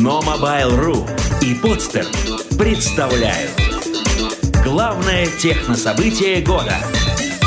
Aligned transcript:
Но 0.00 0.20
Mobile.ru 0.22 1.06
и 1.42 1.54
Подстер 1.54 2.06
представляют. 2.58 3.50
Главное 4.64 5.26
технособытие 5.26 6.40
года. 6.40 6.78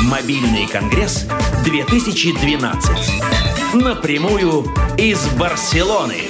Мобильный 0.04 0.68
конгресс 0.68 1.26
2012 1.64 3.74
Напрямую 3.74 4.66
из 4.96 5.26
Барселоны. 5.30 6.22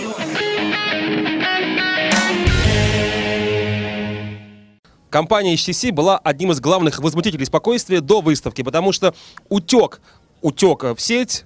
Компания 5.10 5.56
HTC 5.56 5.92
была 5.92 6.16
одним 6.16 6.52
из 6.52 6.60
главных 6.60 7.00
возмутителей 7.00 7.44
спокойствия 7.44 8.00
до 8.00 8.22
выставки, 8.22 8.62
потому 8.62 8.92
что 8.92 9.14
утек, 9.50 10.00
утек 10.40 10.84
в 10.84 10.98
сеть 10.98 11.44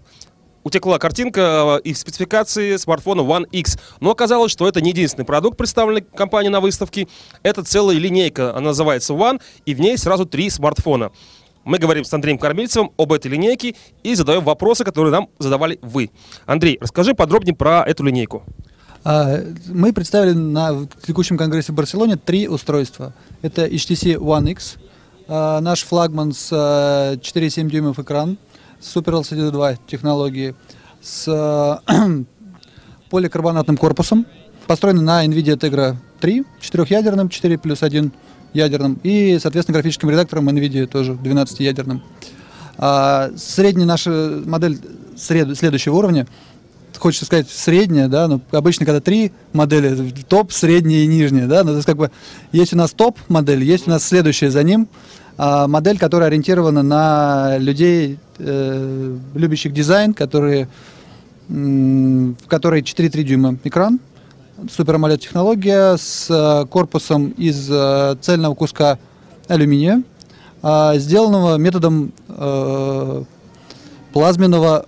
утекла 0.65 0.99
картинка 0.99 1.81
э, 1.85 1.89
из 1.89 2.01
спецификации 2.01 2.77
смартфона 2.77 3.21
One 3.21 3.47
X. 3.51 3.79
Но 4.01 4.11
оказалось, 4.11 4.53
что 4.53 4.69
это 4.69 4.81
не 4.81 4.91
единственный 4.91 5.25
продукт, 5.25 5.57
представленный 5.57 6.03
компанией 6.03 6.51
на 6.51 6.61
выставке. 6.61 7.09
Это 7.43 7.65
целая 7.65 7.97
линейка, 7.97 8.51
она 8.51 8.69
называется 8.69 9.15
One, 9.15 9.41
и 9.67 9.75
в 9.75 9.81
ней 9.81 9.97
сразу 9.99 10.27
три 10.27 10.51
смартфона. 10.51 11.11
Мы 11.65 11.79
говорим 11.79 12.05
с 12.05 12.15
Андреем 12.15 12.39
Кормильцевым 12.39 12.93
об 12.97 13.13
этой 13.13 13.31
линейке 13.31 13.75
и 14.03 14.15
задаем 14.15 14.43
вопросы, 14.45 14.85
которые 14.85 15.13
нам 15.13 15.29
задавали 15.39 15.79
вы. 15.83 16.11
Андрей, 16.47 16.79
расскажи 16.81 17.15
подробнее 17.15 17.55
про 17.55 17.83
эту 17.83 18.05
линейку. 18.05 18.43
А, 19.05 19.41
мы 19.69 19.93
представили 19.93 20.33
на 20.33 20.87
текущем 21.07 21.37
конгрессе 21.37 21.73
в 21.73 21.75
Барселоне 21.75 22.17
три 22.17 22.49
устройства. 22.49 23.13
Это 23.43 23.67
HTC 23.67 24.17
One 24.17 24.51
X, 24.53 24.77
а, 25.29 25.61
наш 25.61 25.85
флагман 25.85 26.33
с 26.33 26.51
4,7 26.51 27.67
а, 27.67 27.71
дюймов 27.71 27.99
экран, 27.99 28.39
Super 28.81 29.21
LCD 29.21 29.51
2 29.51 29.77
технологии 29.87 30.55
с 31.01 31.81
поликарбонатным 33.11 33.77
корпусом, 33.77 34.27
построенный 34.67 35.03
на 35.03 35.25
NVIDIA 35.27 35.57
Tegra 35.57 35.97
3, 36.21 36.45
четырехъядерным, 36.61 37.29
4 37.29 37.59
плюс 37.59 37.83
1 37.83 38.13
ядерным, 38.55 38.99
и, 39.03 39.39
соответственно, 39.41 39.75
графическим 39.75 40.11
редактором 40.11 40.49
NVIDIA 40.49 40.87
тоже 40.87 41.13
12-ядерным. 41.13 42.03
А, 42.77 43.31
средняя 43.37 43.87
наша 43.87 44.43
модель 44.45 44.79
сред, 45.17 45.57
следующего 45.57 45.97
уровня, 45.97 46.27
хочется 46.97 47.27
сказать 47.27 47.49
средняя, 47.51 48.09
да, 48.09 48.29
но 48.29 48.41
обычно 48.51 48.87
когда 48.87 49.01
три 49.01 49.33
модели, 49.53 50.13
топ, 50.29 50.53
средняя 50.53 51.03
и 51.03 51.07
нижняя, 51.07 51.47
да, 51.47 51.63
ну, 51.63 51.71
то 51.71 51.77
есть 51.77 51.87
как 51.87 51.97
бы 51.97 52.11
есть 52.53 52.73
у 52.73 52.77
нас 52.77 52.93
топ 52.93 53.19
модель, 53.29 53.63
есть 53.63 53.87
у 53.87 53.91
нас 53.91 54.05
следующая 54.05 54.51
за 54.51 54.63
ним, 54.63 54.89
модель, 55.39 55.99
которая 55.99 56.29
ориентирована 56.29 56.83
на 56.83 57.59
людей, 57.59 58.19
э, 58.39 59.17
любящих 59.35 59.73
дизайн, 59.73 60.13
которые, 60.13 60.69
в 61.49 62.49
которой 62.49 62.83
4,3 62.83 63.23
дюйма 63.23 63.57
экран, 63.65 64.01
Супер 64.69 64.97
AMOLED 64.97 65.19
технология 65.19 65.97
с 65.97 66.27
э, 66.29 66.67
корпусом 66.67 67.29
из 67.31 67.71
э, 67.71 68.17
цельного 68.21 68.57
куска 68.57 68.99
алюминия, 69.47 70.03
э, 70.63 70.93
сделанного 70.97 71.57
методом 71.59 72.13
плазменного 74.13 74.87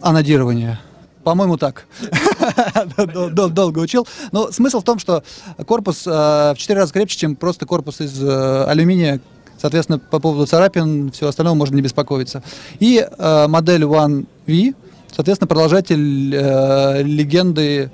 анодирования. 0.00 0.80
По-моему, 1.24 1.58
так. 1.58 1.86
Долго 3.32 3.78
учил. 3.80 4.06
Но 4.32 4.50
смысл 4.50 4.80
в 4.80 4.84
том, 4.84 4.98
что 4.98 5.22
корпус 5.66 6.06
в 6.06 6.54
4 6.56 6.80
раза 6.80 6.92
крепче, 6.92 7.18
чем 7.18 7.36
просто 7.36 7.66
корпус 7.66 8.00
из 8.00 8.22
алюминия, 8.22 9.20
Соответственно, 9.58 9.98
по 9.98 10.18
поводу 10.18 10.46
царапин, 10.46 11.10
всего 11.10 11.28
остального 11.28 11.54
можно 11.54 11.76
не 11.76 11.82
беспокоиться. 11.82 12.42
И 12.80 13.06
э, 13.06 13.46
модель 13.48 13.82
One 13.82 14.26
V, 14.46 14.74
соответственно, 15.14 15.48
продолжатель 15.48 16.34
э, 16.34 17.02
легенды, 17.02 17.90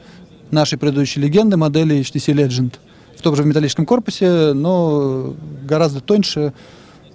нашей 0.50 0.78
предыдущей 0.78 1.20
легенды 1.20 1.56
модели 1.56 2.00
HTC 2.00 2.34
Legend. 2.34 2.74
В 3.16 3.22
том 3.22 3.36
же 3.36 3.44
металлическом 3.44 3.86
корпусе, 3.86 4.52
но 4.54 5.34
гораздо 5.64 6.00
тоньше, 6.00 6.54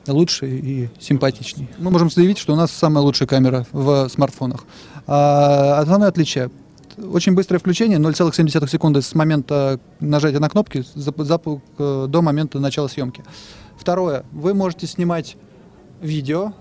лучше 0.08 0.48
и 0.48 0.90
симпатичнее. 1.00 1.68
Мы 1.80 1.90
можем 1.90 2.12
заявить, 2.12 2.38
что 2.38 2.54
у 2.54 2.56
нас 2.56 2.72
самая 2.72 3.04
лучшая 3.04 3.28
камера 3.28 3.66
в 3.72 4.08
смартфонах. 4.10 4.66
А, 5.08 5.80
основное 5.80 6.10
отличие 6.10 6.52
очень 6.98 7.34
быстрое 7.34 7.60
включение, 7.60 7.98
0,7 8.00 8.70
секунды 8.70 9.02
с 9.02 9.14
момента 9.16 9.80
нажатия 10.00 10.40
на 10.40 10.50
кнопки 10.50 10.86
э, 10.96 12.08
до 12.10 12.22
момента 12.22 12.60
начала 12.60 12.88
съемки. 12.88 13.24
Второе, 13.78 14.26
вы 14.32 14.54
можете 14.54 14.88
снимать 14.88 15.38
видео 16.02 16.54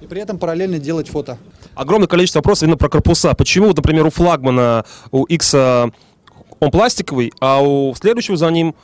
и 0.00 0.06
при 0.06 0.20
этом 0.20 0.38
параллельно 0.38 0.78
делать 0.78 1.08
фото. 1.08 1.38
Огромное 1.74 2.08
количество 2.08 2.38
вопросов 2.38 2.64
именно 2.64 2.76
про 2.76 2.88
корпуса. 2.88 3.34
Почему, 3.34 3.68
например, 3.68 4.06
у 4.06 4.10
флагмана, 4.10 4.84
у 5.10 5.24
X 5.24 5.54
он 5.54 6.70
пластиковый, 6.70 7.32
а 7.40 7.62
у 7.62 7.94
следующего 7.94 8.36
за 8.36 8.50
ним 8.50 8.74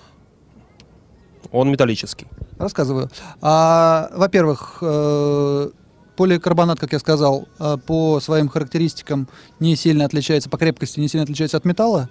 он 1.53 1.71
металлический? 1.71 2.27
Рассказываю. 2.59 3.11
А, 3.41 4.11
во-первых, 4.15 4.79
э, 4.83 5.71
поликарбонат, 6.17 6.79
как 6.79 6.93
я 6.93 6.99
сказал, 6.99 7.49
э, 7.59 7.79
по 7.87 8.21
своим 8.21 8.49
характеристикам 8.49 9.29
не 9.59 9.77
сильно 9.77 10.05
отличается, 10.05 10.51
по 10.51 10.59
крепкости 10.59 11.01
не 11.01 11.09
сильно 11.09 11.25
отличается 11.25 11.57
от 11.57 11.65
металла. 11.65 12.11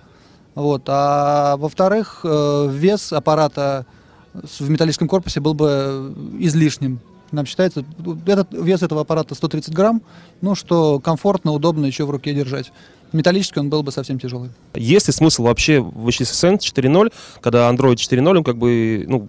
Вот. 0.56 0.84
А 0.88 1.56
во-вторых, 1.58 2.22
э, 2.24 2.68
вес 2.72 3.14
аппарата 3.14 3.86
в 4.34 4.70
металлическом 4.70 5.08
корпусе 5.08 5.40
был 5.40 5.54
бы 5.54 6.14
излишним. 6.40 7.00
Нам 7.32 7.46
считается, 7.46 7.86
этот, 8.26 8.48
вес 8.52 8.82
этого 8.82 9.02
аппарата 9.02 9.36
130 9.36 9.74
грамм, 9.74 10.02
ну, 10.42 10.56
что 10.56 11.00
комфортно, 11.00 11.52
удобно 11.52 11.86
еще 11.86 12.06
в 12.06 12.10
руке 12.10 12.34
держать. 12.34 12.72
Металлический 13.12 13.60
он 13.60 13.70
был 13.70 13.84
бы 13.84 13.92
совсем 13.92 14.20
тяжелый. 14.20 14.50
Есть 14.76 15.08
ли 15.08 15.14
смысл 15.14 15.44
вообще 15.44 15.80
в 15.80 16.08
HTC 16.08 16.58
4.0, 16.58 17.12
когда 17.42 17.72
Android 17.72 17.96
4.0, 17.96 18.38
он 18.38 18.44
как 18.44 18.58
бы, 18.58 19.06
ну, 19.08 19.28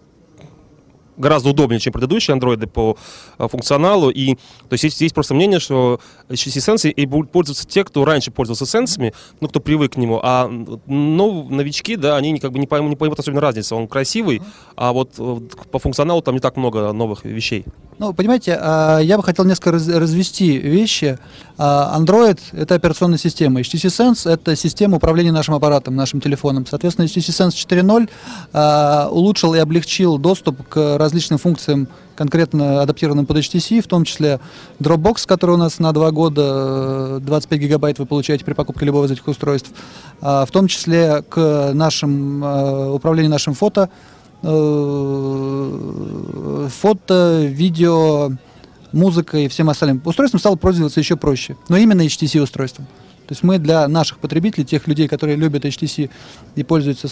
гораздо 1.20 1.50
удобнее, 1.50 1.78
чем 1.78 1.92
предыдущие 1.92 2.32
андроиды 2.32 2.66
по 2.66 2.96
а, 3.38 3.48
функционалу. 3.48 4.10
И, 4.10 4.34
то 4.34 4.72
есть, 4.72 4.84
есть, 4.84 5.00
есть 5.00 5.14
просто 5.14 5.34
мнение, 5.34 5.60
что 5.60 6.00
HTC 6.28 6.74
Sense 6.74 6.90
и 6.90 7.06
будут 7.06 7.30
пользоваться 7.30 7.66
те, 7.66 7.84
кто 7.84 8.04
раньше 8.04 8.30
пользовался 8.30 8.66
сенсами, 8.66 9.12
ну, 9.40 9.48
кто 9.48 9.60
привык 9.60 9.92
к 9.92 9.96
нему. 9.96 10.20
А 10.22 10.48
ну, 10.48 11.48
новички, 11.48 11.96
да, 11.96 12.16
они 12.16 12.38
как 12.38 12.52
бы 12.52 12.58
не 12.58 12.66
поймут, 12.66 12.90
не 12.90 12.96
поймут 12.96 13.18
особенно 13.18 13.40
разницы. 13.40 13.74
Он 13.74 13.86
красивый, 13.86 14.42
а 14.76 14.92
вот 14.92 15.14
э, 15.18 15.40
по 15.70 15.78
функционалу 15.78 16.22
там 16.22 16.34
не 16.34 16.40
так 16.40 16.56
много 16.56 16.92
новых 16.92 17.24
вещей. 17.24 17.64
Ну, 18.00 18.14
понимаете, 18.14 18.56
а, 18.58 18.98
я 19.00 19.18
бы 19.18 19.22
хотел 19.22 19.44
несколько 19.44 19.72
развести 19.72 20.56
вещи. 20.56 21.18
А, 21.58 21.94
Android— 22.00 22.38
это 22.52 22.74
операционная 22.74 23.18
система. 23.18 23.60
HTC 23.60 23.88
Sense— 23.88 24.26
это 24.32 24.56
система 24.56 24.96
управления 24.96 25.32
нашим 25.32 25.54
аппаратом, 25.54 25.96
нашим 25.96 26.22
телефоном. 26.22 26.64
Соответственно, 26.64 27.04
HTC 27.04 27.28
Sense 27.28 27.50
4.0 27.50 28.08
а, 28.54 29.08
улучшил 29.10 29.52
и 29.54 29.58
облегчил 29.58 30.16
доступ 30.16 30.66
к 30.66 30.96
различным 30.96 31.38
функциям, 31.38 31.88
конкретно 32.16 32.80
адаптированным 32.80 33.26
под 33.26 33.36
HTC, 33.36 33.82
в 33.82 33.86
том 33.86 34.04
числе 34.04 34.40
Dropbox, 34.78 35.26
который 35.26 35.56
у 35.56 35.58
нас 35.58 35.78
на 35.78 35.92
два 35.92 36.10
года, 36.10 37.20
25 37.20 37.58
э, 37.58 37.62
гигабайт 37.62 37.98
вы 37.98 38.06
получаете 38.06 38.46
при 38.46 38.54
покупке 38.54 38.86
любого 38.86 39.04
из 39.04 39.10
этих 39.10 39.28
устройств, 39.28 39.70
в 40.22 40.48
том 40.50 40.68
числе 40.68 41.22
к 41.28 41.72
нашим, 41.74 42.42
управлению 42.94 43.30
нашим 43.30 43.52
фото, 43.52 43.90
Э, 43.90 44.19
фото, 46.70 47.46
видео, 47.46 48.30
музыка 48.92 49.38
и 49.38 49.48
всем 49.48 49.68
остальным. 49.70 50.00
Устройством 50.04 50.40
стало 50.40 50.56
пользоваться 50.56 51.00
еще 51.00 51.16
проще, 51.16 51.56
но 51.68 51.76
именно 51.76 52.02
HTC 52.02 52.40
устройством. 52.40 52.86
То 53.26 53.32
есть 53.32 53.42
мы 53.42 53.58
для 53.58 53.86
наших 53.86 54.18
потребителей, 54.18 54.64
тех 54.64 54.88
людей, 54.88 55.06
которые 55.08 55.36
любят 55.36 55.64
HTC 55.64 56.10
и 56.56 56.64
пользуются 56.64 57.08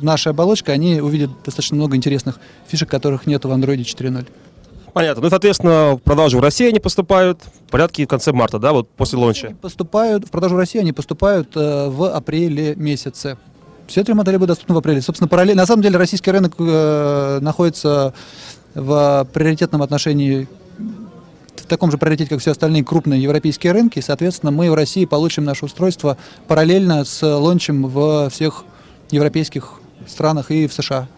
нашей 0.00 0.30
оболочкой, 0.30 0.74
они 0.74 1.00
увидят 1.00 1.30
достаточно 1.44 1.76
много 1.76 1.96
интересных 1.96 2.40
фишек, 2.66 2.88
которых 2.90 3.26
нет 3.26 3.44
в 3.44 3.50
Android 3.50 3.78
4.0. 3.78 4.26
Понятно. 4.92 5.22
Ну, 5.22 5.30
соответственно, 5.30 5.96
в 5.96 6.02
продажу 6.02 6.38
в 6.38 6.40
России 6.40 6.68
они 6.68 6.78
поступают 6.78 7.40
в 7.66 7.70
порядке 7.70 8.04
в 8.04 8.08
конце 8.08 8.32
марта, 8.32 8.60
да, 8.60 8.72
вот 8.72 8.88
после 8.90 9.18
лонча? 9.18 9.48
Они 9.48 9.56
поступают, 9.56 10.26
в 10.26 10.30
продажу 10.30 10.54
в 10.54 10.58
России 10.58 10.78
они 10.78 10.92
поступают 10.92 11.56
э, 11.56 11.88
в 11.88 12.14
апреле 12.14 12.76
месяце. 12.76 13.36
Все 13.86 14.02
три 14.04 14.14
модели 14.14 14.36
будут 14.36 14.48
доступны 14.48 14.74
в 14.74 14.78
апреле. 14.78 15.00
Собственно, 15.02 15.28
параллельно. 15.28 15.62
На 15.62 15.66
самом 15.66 15.82
деле 15.82 15.98
российский 15.98 16.30
рынок 16.30 16.54
э, 16.58 17.38
находится 17.40 18.14
в 18.74 19.28
приоритетном 19.32 19.82
отношении 19.82 20.48
в 21.56 21.66
таком 21.66 21.90
же 21.90 21.98
приоритете, 21.98 22.30
как 22.30 22.40
все 22.40 22.50
остальные 22.50 22.84
крупные 22.84 23.22
европейские 23.22 23.72
рынки. 23.72 24.00
Соответственно, 24.00 24.52
мы 24.52 24.70
в 24.70 24.74
России 24.74 25.04
получим 25.04 25.44
наше 25.44 25.64
устройство 25.64 26.18
параллельно 26.46 27.04
с 27.04 27.22
лончем 27.22 27.86
в 27.86 28.28
всех 28.30 28.64
европейских 29.10 29.80
странах 30.06 30.50
и 30.50 30.66
в 30.66 30.74
США. 30.74 31.08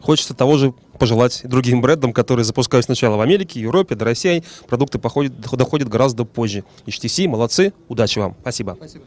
Хочется 0.00 0.34
того 0.34 0.58
же 0.58 0.74
пожелать 0.98 1.40
другим 1.44 1.80
брендам, 1.80 2.12
которые 2.12 2.44
запускают 2.44 2.84
сначала 2.84 3.16
в 3.16 3.20
Америке, 3.20 3.58
Европе, 3.58 3.94
до 3.94 4.04
России. 4.04 4.44
Продукты 4.68 4.98
походят, 4.98 5.32
доходят 5.40 5.88
гораздо 5.88 6.24
позже. 6.24 6.64
HTC, 6.86 7.26
молодцы, 7.26 7.72
удачи 7.88 8.18
вам. 8.18 8.36
Спасибо. 8.42 8.74
Спасибо. 8.76 9.04